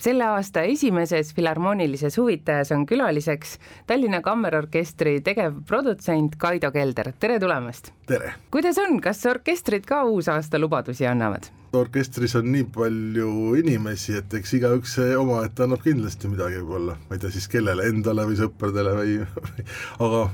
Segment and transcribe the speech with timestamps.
[0.00, 7.92] Selle aasta esimeses Filharmoonilises huvitajas on külaliseks Tallinna Kammerorkestri tegevprodutsent Kaido Kelder, tere tulemast!
[8.06, 8.34] tere!
[8.50, 11.50] kuidas on, kas orkestrid ka uusaasta lubadusi annavad?
[11.72, 17.22] orkestris on nii palju inimesi, et eks igaüks omaette annab kindlasti midagi võib-olla, ma ei
[17.22, 19.18] tea siis kellele, endale või sõpradele või
[20.06, 20.24] aga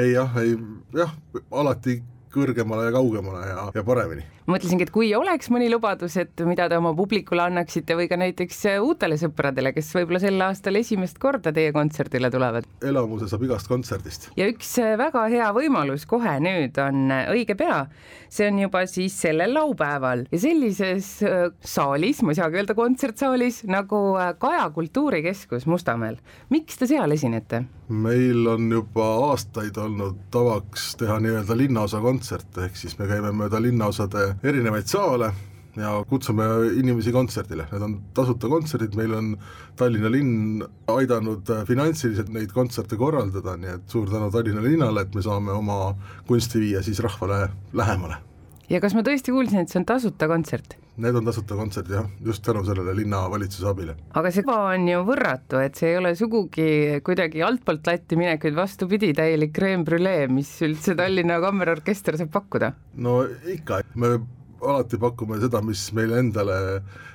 [0.00, 0.56] ei jah, ei
[0.94, 1.16] jah,
[1.50, 2.02] alati
[2.34, 4.24] kõrgemale ja kaugemale ja, ja paremini.
[4.50, 8.60] mõtlesingi, et kui oleks mõni lubadus, et mida te oma publikule annaksite või ka näiteks
[8.82, 12.68] uutele sõpradele, kes võib-olla sel aastal esimest korda teie kontserdile tulevad.
[12.84, 14.30] elamuse saab igast kontserdist.
[14.36, 17.84] ja üks väga hea võimalus kohe nüüd on õige pea,
[18.28, 23.62] see on juba siis sellel laupäeval ja sellises äh, saalis, ma ei saagi öelda kontsertsaalis,
[23.70, 26.18] nagu äh, Kaja Kultuurikeskus Mustamäel.
[26.50, 27.64] miks te seal esinete?
[27.88, 33.60] Meil on juba aastaid olnud tavaks teha nii-öelda linnaosa kontserte, ehk siis me käime mööda
[33.62, 35.32] linnaosade erinevaid saale
[35.76, 36.44] ja kutsume
[36.78, 39.32] inimesi kontserdile, need on tasuta kontserdid, meil on
[39.76, 45.24] Tallinna linn aidanud finantsiliselt neid kontserte korraldada, nii et suur tänu Tallinna linnale, et me
[45.24, 45.96] saame oma
[46.28, 48.22] kunsti viia siis rahvale lähemale.
[48.70, 50.78] ja kas ma tõesti kuulsin, et see on tasuta kontsert?
[50.94, 53.96] Need on tasuta kontserdid jah, just tänu sellele linnavalitsuse abile.
[54.14, 56.68] aga see kava on ju võrratu, et see ei ole sugugi
[57.06, 62.70] kuidagi altpoolt latti minek, vaid vastupidi, täielik creme brulee, mis üldse Tallinna Kammerorkester saab pakkuda?
[63.02, 63.16] no
[63.56, 64.14] ikka, me
[64.62, 66.58] alati pakume seda, mis meile endale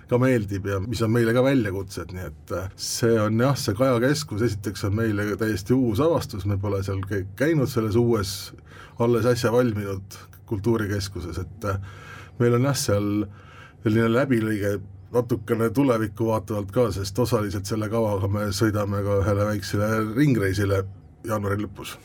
[0.09, 3.77] ka meeldib ja mis on meile ka väljakutsed, nii et äh, see on jah, see
[3.77, 7.03] Kaja keskus esiteks on meile täiesti uus avastus, me pole seal
[7.39, 8.37] käinud selles uues,
[8.99, 10.17] alles äsja valminud
[10.49, 11.77] kultuurikeskuses, et äh,
[12.41, 13.13] meil on jah, seal
[13.83, 14.77] selline läbilõige
[15.13, 20.83] natukene tulevikku vaatavalt ka, sest osaliselt selle kavaga me sõidame ka ühele väiksele ringreisile
[21.27, 21.97] jaanuari lõpus.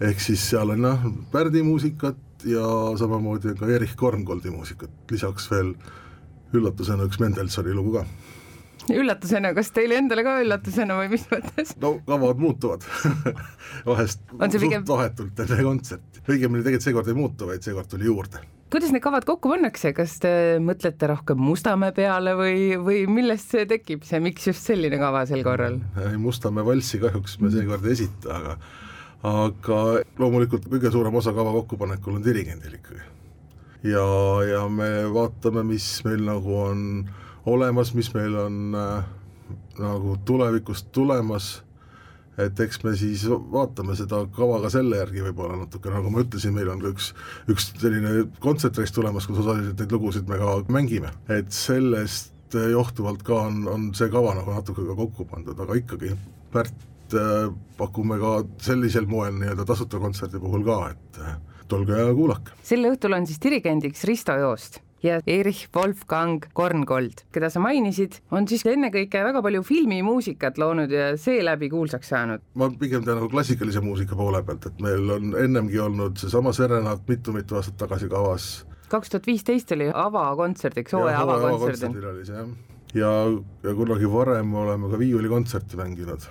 [0.00, 2.64] ehk siis seal on jah, Pärdi muusikat ja
[2.98, 5.74] samamoodi ka Erich Korngoldi muusikat, lisaks veel
[6.54, 8.04] üllatusena üks Mendelssohni lugu ka.
[8.90, 11.76] Üllatusena, kas teile endale ka üllatusena või mis mõttes?
[11.82, 12.86] no kavad muutuvad.
[13.86, 18.40] Vahest on pigem vahetult enne kontserti, õigemini tegelikult seekord ei muutu, vaid seekord tuli juurde
[18.70, 20.32] kuidas need kavad kokku pannakse, kas te
[20.62, 25.42] mõtlete rohkem Mustamäe peale või, või millest see tekib, see, miks just selline kava sel
[25.46, 25.80] korral?
[26.20, 28.56] Mustamäe valssi kahjuks me seekord ei esita, aga
[29.26, 29.78] aga
[30.16, 33.02] loomulikult kõige suurem osa kava kokkupanekul on dirigendil ikkagi.
[33.90, 34.04] ja,
[34.48, 36.84] ja me vaatame, mis meil nagu on
[37.46, 39.04] olemas, mis meil on äh,
[39.80, 41.58] nagu tulevikus tulemas
[42.46, 46.54] et eks me siis vaatame seda kava ka selle järgi võib-olla natuke, nagu ma ütlesin,
[46.56, 47.12] meil on ka üks,
[47.52, 53.44] üks selline kontsertreis tulemas, kus osaliselt neid lugusid me ka mängime, et sellest johtuvalt ka
[53.46, 56.14] on, on see kava nagu natuke ka kokku pandud, aga ikkagi
[56.50, 57.46] Pärt äh,
[57.78, 61.36] pakume ka sellisel moel nii-öelda tasuta kontserdi puhul ka, et äh,
[61.70, 62.56] tulge ja kuulake.
[62.66, 68.48] sel õhtul on siis dirigendiks Risto Joost ja Erich Wolfgang Korngold, keda sa mainisid, on
[68.50, 72.44] siis ennekõike väga palju filmimuusikat loonud ja seeläbi kuulsaks saanud.
[72.54, 77.06] ma pigem tean nagu klassikalise muusika poole pealt, et meil on ennemgi olnud seesama Serenad
[77.08, 78.50] mitu-mitu aastat tagasi kavas.
[78.88, 82.52] kaks tuhat viisteist oli avakontserdiks, hooaja avakontserdil.
[82.94, 83.14] ja,
[83.62, 86.28] ja kunagi varem oleme ka viiulikontserti mänginud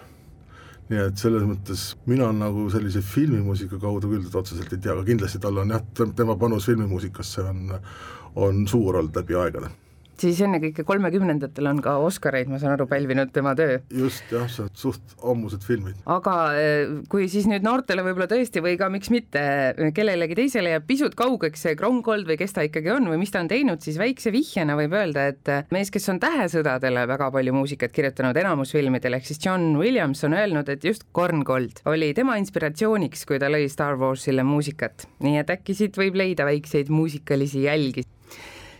[0.89, 5.05] nii et selles mõttes mina nagu sellise filmimuusika kaudu küll teda otseselt ei tea, aga
[5.05, 5.83] kindlasti tal on jah,
[6.17, 7.77] tema panus filmimuusikasse on
[8.39, 9.71] on suur olnud läbi aegade
[10.21, 13.79] siis ennekõike kolmekümnendatel on ka Oscareid, ma saan aru, pälvinud tema töö.
[13.93, 15.99] just jah, see on suht ammused filmid.
[16.09, 19.41] aga eh, kui siis nüüd noortele võib-olla tõesti või ka miks mitte
[19.95, 23.43] kellelegi teisele jääb pisut kaugeks see Krongold või kes ta ikkagi on või mis ta
[23.43, 27.95] on teinud, siis väikse vihjena võib öelda, et mees, kes on Tähesõdadele väga palju muusikat
[27.95, 33.25] kirjutanud enamus filmidel, ehk siis John Williams on öelnud, et just Korngold oli tema inspiratsiooniks,
[33.29, 35.07] kui ta lõi Star Warsile muusikat.
[35.23, 38.05] nii et äkki siit võib leida väikseid muusikalisi jälgi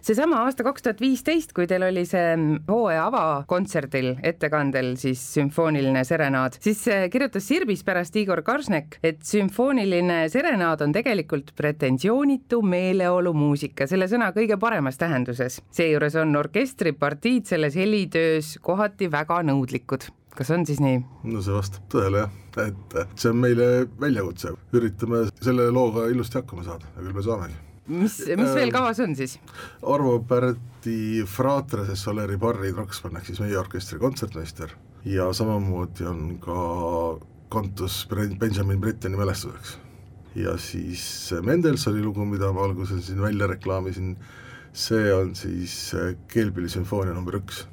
[0.01, 2.35] seesama aasta kaks tuhat viisteist, kui teil oli see
[2.67, 10.21] hooaja avakontserdil ettekandel siis sümfooniline serenaad, siis äh, kirjutas Sirbis pärast Igor Karsnek, et sümfooniline
[10.31, 15.61] serenaad on tegelikult pretensioonitu meeleolumuusika selle sõna kõige paremas tähenduses.
[15.71, 20.09] seejuures on orkestripartiid selles helitöös kohati väga nõudlikud
[20.39, 20.99] kas on siis nii?
[21.33, 22.35] no see vastab tõele jah,
[22.69, 23.69] et see on meile
[24.01, 29.01] väljakutse, üritame selle looga ilusti hakkama saada ja küll me saamegi mis, mis veel kavas
[29.03, 29.37] on siis?
[29.83, 34.75] Arvo Pärdi Fratrese Soleri Barri Troksmann ehk siis meie orkestri kontsertmeister
[35.09, 36.59] ja samamoodi on ka
[37.49, 39.77] kantus Benjamin Britteni mälestuseks.
[40.35, 44.15] ja siis Mendelssohni lugu, mida ma alguses siin välja reklaamisin,
[44.73, 45.95] see on siis
[46.27, 47.65] Keelpilli sümfoonia number üks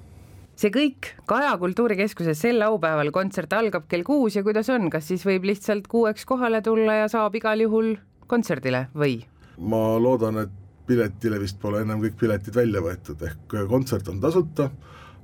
[0.56, 5.26] see kõik Kaja Kultuurikeskuses sel laupäeval, kontsert algab kell kuus ja kuidas on, kas siis
[5.28, 7.96] võib lihtsalt kuueks kohale tulla ja saab igal juhul
[8.26, 9.20] kontserdile või?
[9.58, 10.54] Ma loodan, et
[10.86, 14.68] piletile vist pole enam kõik piletid välja võetud, ehk kontsert on tasuta,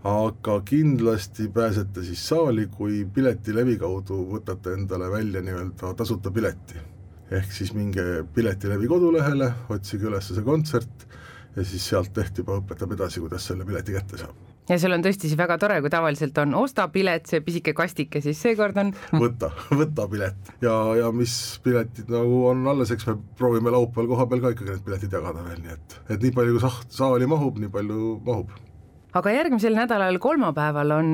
[0.09, 6.89] aga kindlasti pääsete siis saali, kui piletilevi kaudu võtate endale välja nii-öelda tasuta pileti.
[7.33, 8.03] ehk siis minge
[8.35, 11.07] Piletilevi kodulehele, otsige üles see kontsert
[11.57, 15.05] ja siis sealt Leht juba õpetab edasi, kuidas selle pileti kätte saab ja seal on
[15.05, 18.93] tõesti siis väga tore, kui tavaliselt on osta pilet, see pisike kastike, siis seekord on
[19.19, 24.29] võta, võta pilet ja, ja mis piletid nagu on alles, eks me proovime laupäeval koha
[24.31, 27.31] peal ka ikkagi need piletid jagada veel, nii et, et nii palju, kui saht saali
[27.31, 28.53] mahub, nii palju mahub
[29.19, 31.11] aga järgmisel nädalal, kolmapäeval on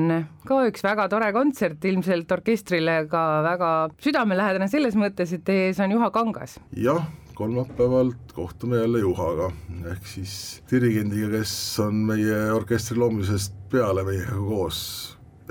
[0.47, 3.71] ka üks väga tore kontsert, ilmselt orkestrile ka väga
[4.03, 6.59] südamelähedane selles mõttes, et teie ees on Juha Kangas.
[6.77, 7.03] jah,
[7.39, 9.51] kolmapäeval kohtume jälle Juhaga,
[9.91, 10.33] ehk siis
[10.71, 14.79] dirigendiga, kes on meie orkestri loomisest peale meiega koos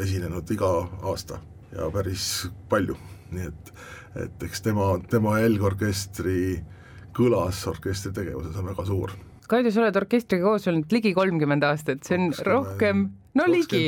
[0.05, 0.69] esinenud iga
[1.09, 1.39] aasta.
[1.73, 2.27] Ja päris
[2.69, 2.97] palju,
[3.33, 3.73] nii et,
[4.25, 6.59] et eks tema, tema jälg orkestri
[7.17, 9.17] kõlas orkestri tegevuses on väga suur.
[9.49, 13.07] Kaido, sa oled orkestriga koos olnud ligi kolmkümmend aastat, see on rohkem,
[13.39, 13.83] no ligi.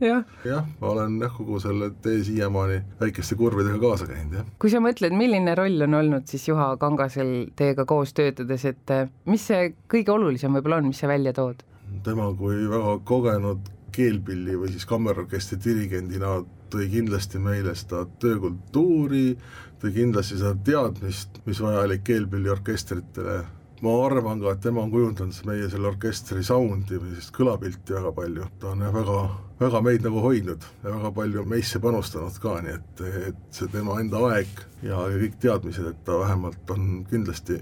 [0.00, 4.48] jah, jah, ma olen jah, kogu selle tee siiamaani väikeste kurvidega kaasa käinud, jah.
[4.62, 9.06] kui sa mõtled, milline roll on olnud siis Juha Kangasel teiega koos töötades, et eh,
[9.30, 11.64] mis see kõige olulisem võib-olla on, mis sa välja tood?
[12.04, 16.40] tema kui väga kogenud keelpilli või siis kammerorkestri dirigendina
[16.72, 19.36] tõi kindlasti meile seda töökultuuri,
[19.82, 23.36] tõi kindlasti seda teadmist, mis vajalik keelpilliorkestritele
[23.84, 28.14] ma arvan ka, et tema on kujundanud meie selle orkestri sound'i või sellist kõlapilti väga
[28.16, 29.18] palju, ta on jah, väga,
[29.60, 34.00] väga meid nagu hoidnud ja väga palju meisse panustanud ka, nii et, et see tema
[34.00, 37.60] enda aeg ja, kõik teadmised, et ta vähemalt on kindlasti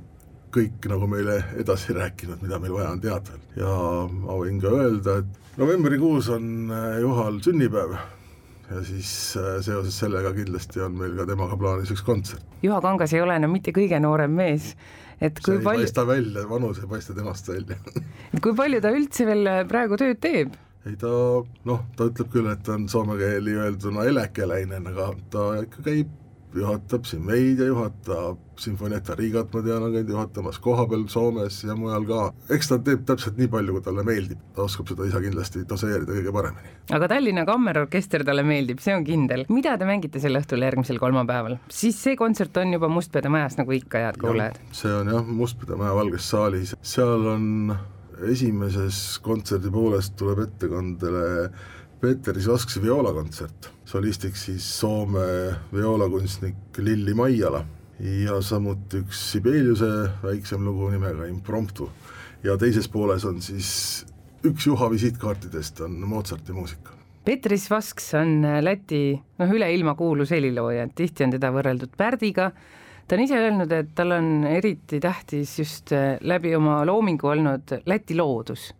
[0.52, 3.38] kõik nagu meile edasi rääkinud, mida meil vaja on teada.
[3.56, 3.76] ja
[4.12, 7.96] ma võin ka öelda, et novembrikuus on äh, Juhal sünnipäev
[8.72, 12.44] ja siis äh, seoses sellega kindlasti on meil ka temaga plaanis üks kontsert.
[12.62, 14.74] Juha Kangas ei ole enam mitte kõige noorem mees
[15.20, 15.86] et kui see ei palju...
[15.86, 17.78] paista välja, vanus ei paista temast välja
[18.44, 20.56] kui palju ta üldse veel praegu tööd teeb?
[20.88, 21.12] ei ta
[21.68, 26.18] noh, ta ütleb küll, et ta on soome keeli öelduna elekeläinen, aga ta ikka käib
[26.58, 31.74] juhatab siin meid ja juhatab Sinfonietta Riigat, ma tean, on käinud juhatamas kohapeal Soomes ja
[31.76, 32.20] mujal ka.
[32.54, 36.12] eks ta teeb täpselt nii palju, kui talle meeldib, ta oskab seda ise kindlasti doseerida
[36.12, 36.74] kõige paremini.
[36.92, 39.46] aga Tallinna Kammerorkester talle meeldib, see on kindel.
[39.48, 41.58] mida te mängite sel õhtul järgmisel kolmapäeval?
[41.72, 44.60] siis see kontsert on juba Mustpeade majas, nagu ikka, head kuulajad.
[44.76, 47.74] see on jah, Mustpeade maja Valges saalis, seal on
[48.28, 51.24] esimeses kontserdi pooles tuleb ettekandele
[52.02, 55.22] Peeter Isaskse vioolakontsert, solistiks siis Soome
[55.70, 57.60] vioolakunstnik Lilli Maijala
[58.02, 59.90] ja samuti üks Sibeliuse
[60.24, 61.86] väiksem lugu nimega Impromptu.
[62.42, 63.70] ja teises pooles on siis
[64.42, 66.90] üks Juha visiitkaartidest on Mozarti muusika.
[67.24, 72.50] Petris Vasks on Läti noh, üle ilma kuulus helilooja, tihti on teda võrreldud Pärdiga,
[73.06, 78.18] ta on ise öelnud, et tal on eriti tähtis just läbi oma loomingu olnud Läti
[78.18, 78.72] loodus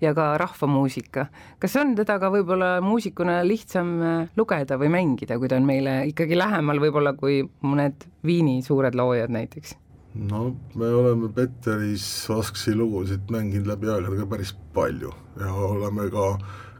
[0.00, 1.26] ja ka rahvamuusika.
[1.58, 6.00] kas on teda ka võib-olla muusikuna lihtsam äh, lugeda või mängida, kui ta on meile
[6.12, 9.76] ikkagi lähemal võib-olla kui mõned Viini suured loojad näiteks?
[10.14, 16.30] no me oleme Petteris Vasksi lugusid mänginud läbi aegade ka päris palju ja oleme ka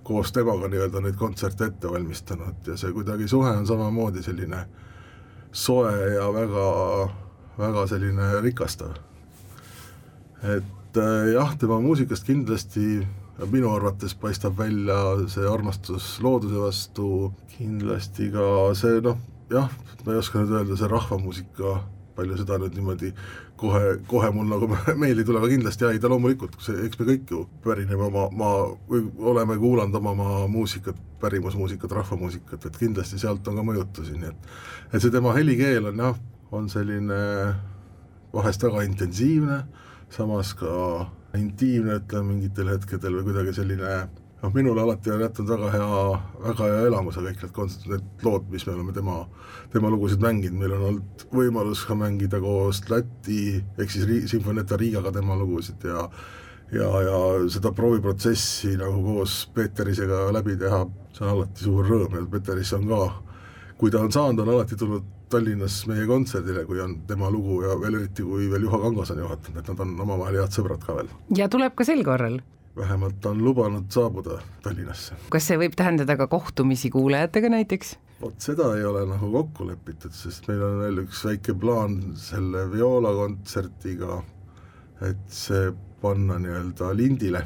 [0.08, 4.64] koos temaga nii-öelda neid kontserte ette valmistanud ja see kuidagi suhe on samamoodi selline
[5.52, 6.64] soe ja väga,
[7.58, 8.96] väga selline rikastav.
[10.42, 13.04] et et äh, jah, tema muusikast kindlasti
[13.52, 14.96] minu arvates paistab välja
[15.30, 17.10] see armastus looduse vastu,
[17.52, 19.18] kindlasti ka see noh,
[19.52, 19.70] jah,
[20.04, 21.76] ma ei oska nüüd öelda, see rahvamuusika,
[22.18, 23.12] palju seda nüüd niimoodi
[23.60, 24.70] kohe, kohe mul nagu
[25.02, 28.26] meelde ei tule, aga kindlasti jah, ei ta loomulikult, eks me kõik ju pärineme oma,
[28.34, 28.52] ma,
[28.90, 34.32] või oleme kuulanud oma maa muusikat, pärimusmuusikat, rahvamuusikat, et kindlasti sealt on ka mõjutusi, nii
[34.32, 34.54] et
[34.88, 37.22] et see tema helikeel on jah, on selline
[38.34, 39.62] vahest väga intensiivne
[40.14, 40.70] samas ka
[41.36, 43.92] intiimne, ütleme mingitel hetkedel või kuidagi selline
[44.42, 46.00] noh, minule alati on jätnud väga hea,
[46.46, 49.18] väga hea elamuse kõik need kontserdid, need lood, mis me oleme tema,
[49.72, 54.78] tema lugusid mänginud, meil on olnud võimalus ka mängida koos Läti ehk siis Ri-, Sinfonietta
[54.80, 56.06] Riigaga tema lugusid ja
[56.72, 60.82] ja, ja seda prooviprotsessi nagu koos Peeterisega läbi teha,
[61.16, 63.04] see on alati suur rõõm ja Peeteris on ka,
[63.80, 67.74] kui ta on saanud, on alati tulnud Tallinnas meie kontserdile, kui on tema lugu ja
[67.80, 70.96] veel eriti, kui veel Juha Kangas on juhatanud, et nad on omavahel head sõbrad ka
[70.96, 71.10] veel.
[71.36, 72.40] ja tuleb ka sel korral?
[72.78, 75.16] vähemalt on lubanud saabuda Tallinnasse.
[75.30, 77.96] kas see võib tähendada ka kohtumisi kuulajatega näiteks?
[78.22, 82.64] vot seda ei ole nagu kokku lepitud, sest meil on veel üks väike plaan selle
[82.72, 84.22] vioolakontserdiga,
[85.10, 87.42] et see panna nii-öelda lindile,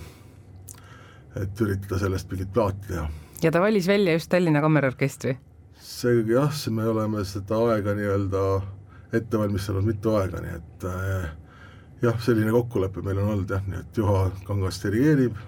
[1.41, 3.09] et üritada sellest mingit plaati teha.
[3.43, 5.39] ja ta valis välja just Tallinna Kammerorkestri?
[5.83, 8.43] See jah, me oleme seda aega nii-öelda
[9.12, 11.25] ette valmistanud mitu aega, nii et äh,
[12.05, 15.41] jah, selline kokkulepe meil on olnud jah, nii et Juha Kangas dirigeerib,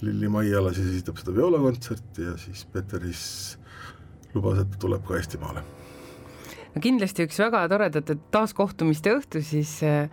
[0.00, 3.24] Lilli Maiala siis esitab seda vioolakontserti ja siis Peteris
[4.34, 5.64] lubas, et tuleb ka Eestimaale.
[6.74, 10.08] no kindlasti üks väga toredate taaskohtumiste õhtu siis äh,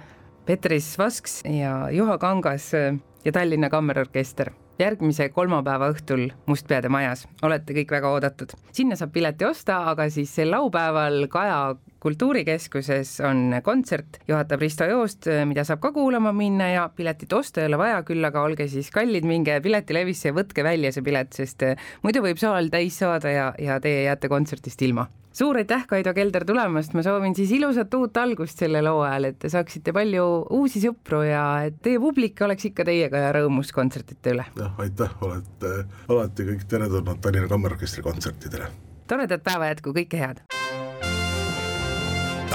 [0.45, 7.74] Petris Vasks ja Juha Kangas äh, ja Tallinna Kammerorkester järgmise kolmapäeva õhtul Mustpeade majas, olete
[7.77, 8.55] kõik väga oodatud.
[8.72, 15.29] sinna saab pileti osta, aga siis sel laupäeval Kaja kultuurikeskuses on kontsert, juhatab Risto Joost,
[15.50, 18.91] mida saab ka kuulama minna ja piletit osta ei ole vaja, küll aga olge siis
[18.93, 21.65] kallid, minge Piletilevisse ja võtke välja see pilet, sest
[22.05, 26.45] muidu võib saal täis saada ja, ja teie jääte kontserdist ilma suur aitäh, Kaido Kelder
[26.47, 30.24] tulemast, ma soovin siis ilusat uut algust sellel hooajal, et te saaksite palju
[30.55, 34.47] uusi sõpru ja et teie publik oleks ikka teiega ja rõõmus kontsertide üle.
[34.55, 35.75] jah, aitäh, olete
[36.07, 38.71] alati kõik teretulnud Tallinna Kammerorkestri kontsertidele.
[39.12, 40.45] toredat päeva jätku, kõike head!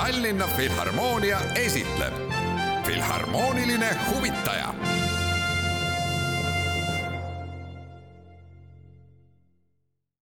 [0.00, 2.14] Tallinna Filharmoonia esitleb
[2.86, 4.74] Filharmooniline huvitaja